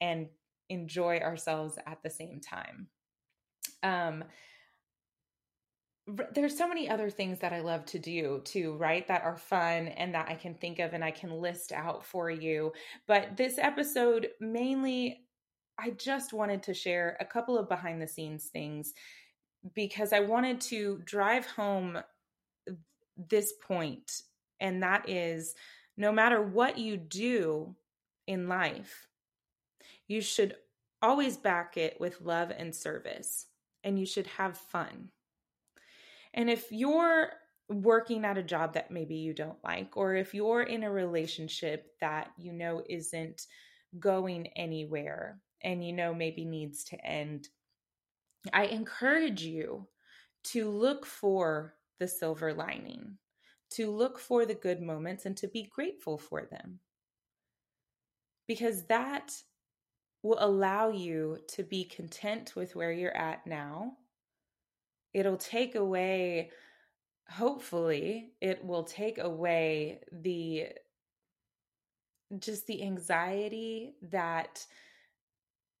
and 0.00 0.26
enjoy 0.68 1.18
ourselves 1.18 1.78
at 1.86 2.02
the 2.02 2.10
same 2.10 2.40
time. 2.40 2.88
Um, 3.84 4.24
there's 6.32 6.56
so 6.56 6.66
many 6.66 6.88
other 6.88 7.10
things 7.10 7.38
that 7.40 7.52
I 7.52 7.60
love 7.60 7.84
to 7.86 7.98
do 7.98 8.40
too, 8.44 8.74
right? 8.76 9.06
That 9.08 9.24
are 9.24 9.36
fun 9.36 9.88
and 9.88 10.14
that 10.14 10.28
I 10.28 10.34
can 10.34 10.54
think 10.54 10.78
of 10.78 10.94
and 10.94 11.04
I 11.04 11.10
can 11.10 11.30
list 11.30 11.72
out 11.72 12.04
for 12.04 12.30
you. 12.30 12.72
But 13.06 13.36
this 13.36 13.58
episode 13.58 14.30
mainly, 14.40 15.24
I 15.78 15.90
just 15.90 16.32
wanted 16.32 16.62
to 16.64 16.74
share 16.74 17.16
a 17.20 17.24
couple 17.24 17.58
of 17.58 17.68
behind 17.68 18.00
the 18.00 18.08
scenes 18.08 18.46
things 18.46 18.94
because 19.74 20.12
I 20.12 20.20
wanted 20.20 20.60
to 20.62 21.02
drive 21.04 21.46
home 21.46 21.98
this 23.28 23.54
point, 23.66 24.22
and 24.60 24.82
that 24.82 25.08
is 25.08 25.54
no 25.96 26.12
matter 26.12 26.40
what 26.40 26.78
you 26.78 26.96
do 26.96 27.74
in 28.26 28.48
life, 28.48 29.08
you 30.06 30.20
should 30.20 30.56
always 31.02 31.36
back 31.36 31.76
it 31.76 32.00
with 32.00 32.20
love 32.20 32.52
and 32.56 32.74
service, 32.74 33.46
and 33.84 33.98
you 33.98 34.06
should 34.06 34.26
have 34.28 34.56
fun. 34.56 35.08
And 36.34 36.50
if 36.50 36.70
you're 36.70 37.30
working 37.68 38.24
at 38.24 38.38
a 38.38 38.42
job 38.42 38.74
that 38.74 38.90
maybe 38.90 39.16
you 39.16 39.34
don't 39.34 39.62
like, 39.62 39.96
or 39.96 40.14
if 40.14 40.34
you're 40.34 40.62
in 40.62 40.84
a 40.84 40.90
relationship 40.90 41.94
that 42.00 42.30
you 42.38 42.52
know 42.52 42.82
isn't 42.88 43.46
going 43.98 44.46
anywhere 44.56 45.40
and 45.62 45.84
you 45.84 45.92
know 45.92 46.14
maybe 46.14 46.44
needs 46.44 46.84
to 46.84 47.06
end, 47.06 47.48
I 48.52 48.66
encourage 48.66 49.42
you 49.42 49.86
to 50.44 50.70
look 50.70 51.04
for 51.04 51.74
the 51.98 52.08
silver 52.08 52.54
lining, 52.54 53.18
to 53.70 53.90
look 53.90 54.18
for 54.18 54.46
the 54.46 54.54
good 54.54 54.80
moments 54.80 55.26
and 55.26 55.36
to 55.38 55.48
be 55.48 55.70
grateful 55.74 56.16
for 56.16 56.46
them. 56.46 56.78
Because 58.46 58.84
that 58.84 59.34
will 60.22 60.38
allow 60.40 60.90
you 60.90 61.38
to 61.48 61.62
be 61.62 61.84
content 61.84 62.54
with 62.56 62.74
where 62.74 62.92
you're 62.92 63.16
at 63.16 63.46
now. 63.46 63.92
It'll 65.14 65.36
take 65.36 65.74
away, 65.74 66.50
hopefully, 67.28 68.32
it 68.40 68.64
will 68.64 68.84
take 68.84 69.18
away 69.18 70.00
the 70.12 70.68
just 72.38 72.66
the 72.66 72.82
anxiety 72.82 73.94
that 74.10 74.64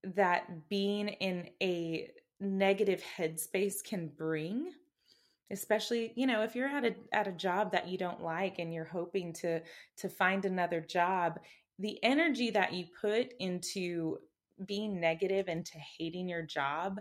that 0.02 0.68
being 0.68 1.08
in 1.08 1.48
a 1.62 2.10
negative 2.40 3.02
headspace 3.18 3.84
can 3.84 4.08
bring 4.08 4.72
especially 5.50 6.12
you 6.14 6.26
know 6.26 6.42
if 6.42 6.54
you're 6.54 6.68
at 6.68 6.84
a 6.84 6.94
at 7.12 7.26
a 7.26 7.32
job 7.32 7.72
that 7.72 7.88
you 7.88 7.98
don't 7.98 8.22
like 8.22 8.58
and 8.58 8.72
you're 8.72 8.84
hoping 8.84 9.32
to 9.32 9.60
to 9.96 10.08
find 10.08 10.44
another 10.44 10.80
job 10.80 11.38
the 11.78 12.02
energy 12.04 12.50
that 12.50 12.72
you 12.72 12.84
put 13.00 13.32
into 13.40 14.18
being 14.66 15.00
negative 15.00 15.48
and 15.48 15.64
to 15.64 15.78
hating 15.78 16.28
your 16.28 16.42
job 16.42 17.00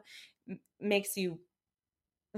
makes 0.79 1.17
you 1.17 1.39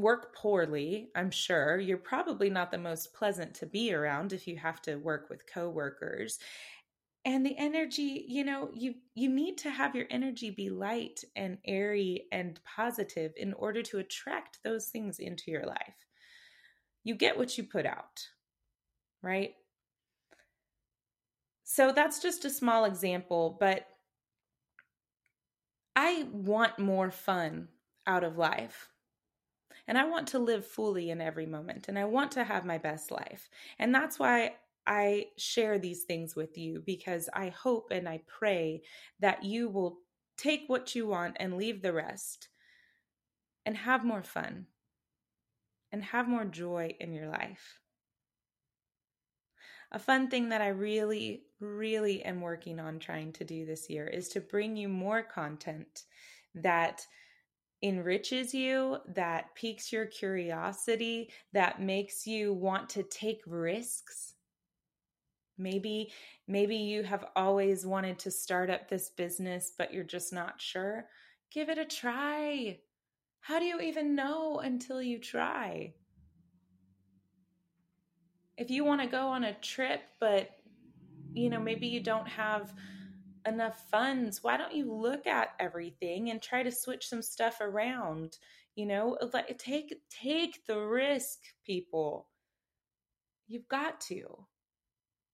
work 0.01 0.35
poorly 0.35 1.09
i'm 1.15 1.31
sure. 1.31 1.79
You're 1.79 1.97
probably 1.97 2.49
not 2.49 2.71
the 2.71 2.77
most 2.77 3.13
pleasant 3.13 3.53
to 3.55 3.65
be 3.65 3.93
around 3.93 4.33
if 4.33 4.47
you 4.47 4.57
have 4.57 4.81
to 4.83 4.95
work 4.95 5.29
with 5.29 5.47
coworkers. 5.51 6.39
And 7.25 7.45
the 7.45 7.57
energy 7.57 8.25
you 8.27 8.43
know 8.45 8.69
you 8.73 8.95
you 9.15 9.29
need 9.29 9.57
to 9.59 9.69
have 9.69 9.95
your 9.95 10.07
energy 10.09 10.51
be 10.51 10.69
light 10.69 11.23
and 11.35 11.57
airy 11.65 12.25
and 12.31 12.59
positive 12.63 13.33
in 13.37 13.53
order 13.53 13.81
to 13.83 13.99
attract 13.99 14.59
those 14.63 14.87
things 14.87 15.19
into 15.19 15.51
your 15.51 15.65
life. 15.65 16.05
You 17.03 17.15
get 17.15 17.37
what 17.37 17.57
you 17.57 17.63
put 17.63 17.85
out 17.85 18.27
right? 19.21 19.53
So 21.63 21.91
that's 21.91 22.21
just 22.21 22.45
a 22.45 22.49
small 22.49 22.85
example 22.85 23.57
but 23.59 23.85
i 25.95 26.25
want 26.31 26.79
more 26.79 27.11
fun 27.11 27.67
out 28.07 28.23
of 28.23 28.37
life 28.37 28.89
and 29.89 29.97
I 29.97 30.03
want 30.05 30.27
to 30.29 30.39
live 30.39 30.67
fully 30.67 31.09
in 31.09 31.19
every 31.19 31.47
moment 31.47 31.87
and 31.87 31.97
I 31.97 32.05
want 32.05 32.31
to 32.33 32.43
have 32.43 32.63
my 32.63 32.77
best 32.77 33.09
life. 33.09 33.49
And 33.79 33.93
that's 33.93 34.19
why 34.19 34.53
I 34.85 35.25
share 35.35 35.79
these 35.79 36.03
things 36.03 36.35
with 36.35 36.59
you 36.59 36.83
because 36.85 37.27
I 37.33 37.49
hope 37.49 37.87
and 37.89 38.07
I 38.07 38.21
pray 38.27 38.83
that 39.19 39.43
you 39.43 39.67
will 39.67 39.97
take 40.37 40.65
what 40.67 40.93
you 40.93 41.07
want 41.07 41.37
and 41.39 41.57
leave 41.57 41.81
the 41.81 41.91
rest 41.91 42.49
and 43.65 43.75
have 43.75 44.05
more 44.05 44.21
fun 44.21 44.67
and 45.91 46.03
have 46.03 46.27
more 46.27 46.45
joy 46.45 46.95
in 46.99 47.11
your 47.11 47.27
life. 47.27 47.79
A 49.91 49.97
fun 49.97 50.29
thing 50.29 50.49
that 50.49 50.61
I 50.61 50.67
really, 50.67 51.45
really 51.59 52.23
am 52.23 52.41
working 52.41 52.79
on 52.79 52.99
trying 52.99 53.33
to 53.33 53.43
do 53.43 53.65
this 53.65 53.89
year 53.89 54.05
is 54.05 54.29
to 54.29 54.39
bring 54.39 54.77
you 54.77 54.87
more 54.87 55.23
content 55.23 56.03
that 56.53 57.07
enriches 57.81 58.53
you, 58.53 58.97
that 59.13 59.55
piques 59.55 59.91
your 59.91 60.05
curiosity, 60.05 61.31
that 61.53 61.81
makes 61.81 62.27
you 62.27 62.53
want 62.53 62.89
to 62.89 63.03
take 63.03 63.41
risks 63.45 64.33
Maybe 65.59 66.11
maybe 66.47 66.77
you 66.77 67.03
have 67.03 67.25
always 67.35 67.85
wanted 67.85 68.17
to 68.19 68.31
start 68.31 68.69
up 68.69 68.87
this 68.87 69.09
business 69.09 69.73
but 69.77 69.93
you're 69.93 70.03
just 70.05 70.31
not 70.33 70.59
sure. 70.59 71.05
Give 71.51 71.69
it 71.69 71.77
a 71.77 71.85
try. 71.85 72.79
How 73.41 73.59
do 73.59 73.65
you 73.65 73.79
even 73.81 74.15
know 74.15 74.59
until 74.59 75.01
you 75.01 75.19
try? 75.19 75.93
If 78.57 78.69
you 78.69 78.85
want 78.85 79.01
to 79.01 79.07
go 79.07 79.27
on 79.27 79.43
a 79.43 79.53
trip, 79.59 80.01
but 80.19 80.49
you 81.33 81.49
know, 81.49 81.59
maybe 81.59 81.87
you 81.87 82.01
don't 82.01 82.27
have 82.27 82.73
enough 83.49 83.89
funds, 83.89 84.43
why 84.43 84.57
don't 84.57 84.73
you 84.73 84.93
look 84.93 85.27
at 85.27 85.49
everything 85.59 86.29
and 86.29 86.41
try 86.41 86.63
to 86.63 86.71
switch 86.71 87.07
some 87.07 87.21
stuff 87.21 87.59
around? 87.59 88.37
You 88.75 88.85
know, 88.85 89.17
like 89.33 89.57
take 89.57 89.93
take 90.09 90.65
the 90.65 90.79
risk, 90.79 91.39
people. 91.65 92.27
You've 93.47 93.67
got 93.67 93.99
to. 94.01 94.45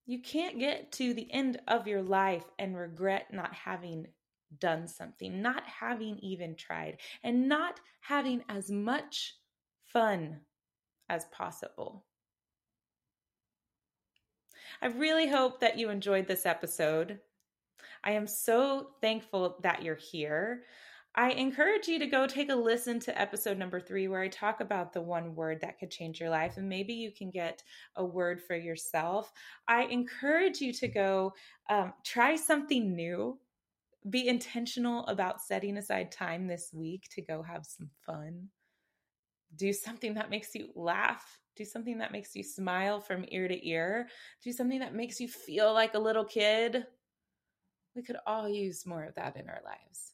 You 0.06 0.22
can't 0.22 0.58
get 0.58 0.92
to 0.92 1.14
the 1.14 1.32
end 1.32 1.60
of 1.68 1.86
your 1.86 2.02
life 2.02 2.44
and 2.58 2.76
regret 2.76 3.26
not 3.32 3.52
having 3.52 4.06
done 4.58 4.88
something, 4.88 5.42
not 5.42 5.64
having 5.66 6.18
even 6.20 6.54
tried, 6.56 6.98
and 7.22 7.48
not 7.48 7.80
having 8.00 8.42
as 8.48 8.70
much 8.70 9.36
fun 9.84 10.40
as 11.08 11.24
possible. 11.26 12.04
I 14.82 14.86
really 14.86 15.28
hope 15.28 15.60
that 15.60 15.78
you 15.78 15.90
enjoyed 15.90 16.26
this 16.26 16.46
episode. 16.46 17.20
I 18.06 18.12
am 18.12 18.28
so 18.28 18.90
thankful 19.00 19.58
that 19.64 19.82
you're 19.82 19.96
here. 19.96 20.62
I 21.16 21.30
encourage 21.30 21.88
you 21.88 21.98
to 21.98 22.06
go 22.06 22.26
take 22.28 22.50
a 22.50 22.54
listen 22.54 23.00
to 23.00 23.20
episode 23.20 23.58
number 23.58 23.80
three, 23.80 24.06
where 24.06 24.20
I 24.20 24.28
talk 24.28 24.60
about 24.60 24.92
the 24.92 25.02
one 25.02 25.34
word 25.34 25.60
that 25.62 25.80
could 25.80 25.90
change 25.90 26.20
your 26.20 26.30
life, 26.30 26.56
and 26.56 26.68
maybe 26.68 26.92
you 26.92 27.10
can 27.10 27.30
get 27.30 27.64
a 27.96 28.04
word 28.04 28.40
for 28.40 28.54
yourself. 28.54 29.32
I 29.66 29.84
encourage 29.84 30.60
you 30.60 30.72
to 30.74 30.86
go 30.86 31.32
um, 31.68 31.94
try 32.04 32.36
something 32.36 32.94
new. 32.94 33.40
Be 34.08 34.28
intentional 34.28 35.04
about 35.06 35.42
setting 35.42 35.76
aside 35.76 36.12
time 36.12 36.46
this 36.46 36.70
week 36.72 37.08
to 37.10 37.22
go 37.22 37.42
have 37.42 37.66
some 37.66 37.90
fun. 38.04 38.46
Do 39.56 39.72
something 39.72 40.14
that 40.14 40.30
makes 40.30 40.54
you 40.54 40.68
laugh. 40.76 41.40
Do 41.56 41.64
something 41.64 41.98
that 41.98 42.12
makes 42.12 42.36
you 42.36 42.44
smile 42.44 43.00
from 43.00 43.24
ear 43.28 43.48
to 43.48 43.68
ear. 43.68 44.08
Do 44.44 44.52
something 44.52 44.78
that 44.78 44.94
makes 44.94 45.18
you 45.18 45.26
feel 45.26 45.72
like 45.72 45.94
a 45.94 45.98
little 45.98 46.24
kid. 46.24 46.86
We 47.96 48.02
could 48.02 48.18
all 48.26 48.46
use 48.46 48.84
more 48.84 49.04
of 49.04 49.14
that 49.14 49.36
in 49.36 49.48
our 49.48 49.62
lives. 49.64 50.12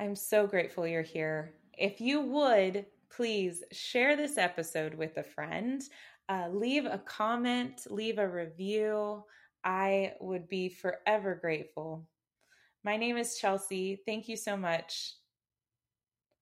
I'm 0.00 0.16
so 0.16 0.48
grateful 0.48 0.86
you're 0.86 1.02
here. 1.02 1.54
If 1.78 2.00
you 2.00 2.20
would, 2.20 2.86
please 3.08 3.62
share 3.70 4.16
this 4.16 4.36
episode 4.36 4.94
with 4.94 5.16
a 5.16 5.22
friend. 5.22 5.82
Uh, 6.28 6.48
leave 6.52 6.86
a 6.86 6.98
comment, 6.98 7.86
leave 7.88 8.18
a 8.18 8.28
review. 8.28 9.24
I 9.64 10.14
would 10.20 10.48
be 10.48 10.68
forever 10.68 11.36
grateful. 11.40 12.06
My 12.84 12.96
name 12.96 13.16
is 13.16 13.38
Chelsea. 13.38 14.00
Thank 14.06 14.28
you 14.28 14.36
so 14.36 14.56
much. 14.56 15.14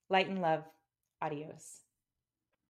Light 0.09 0.29
and 0.29 0.41
love. 0.41 0.65
Adios. 1.21 1.86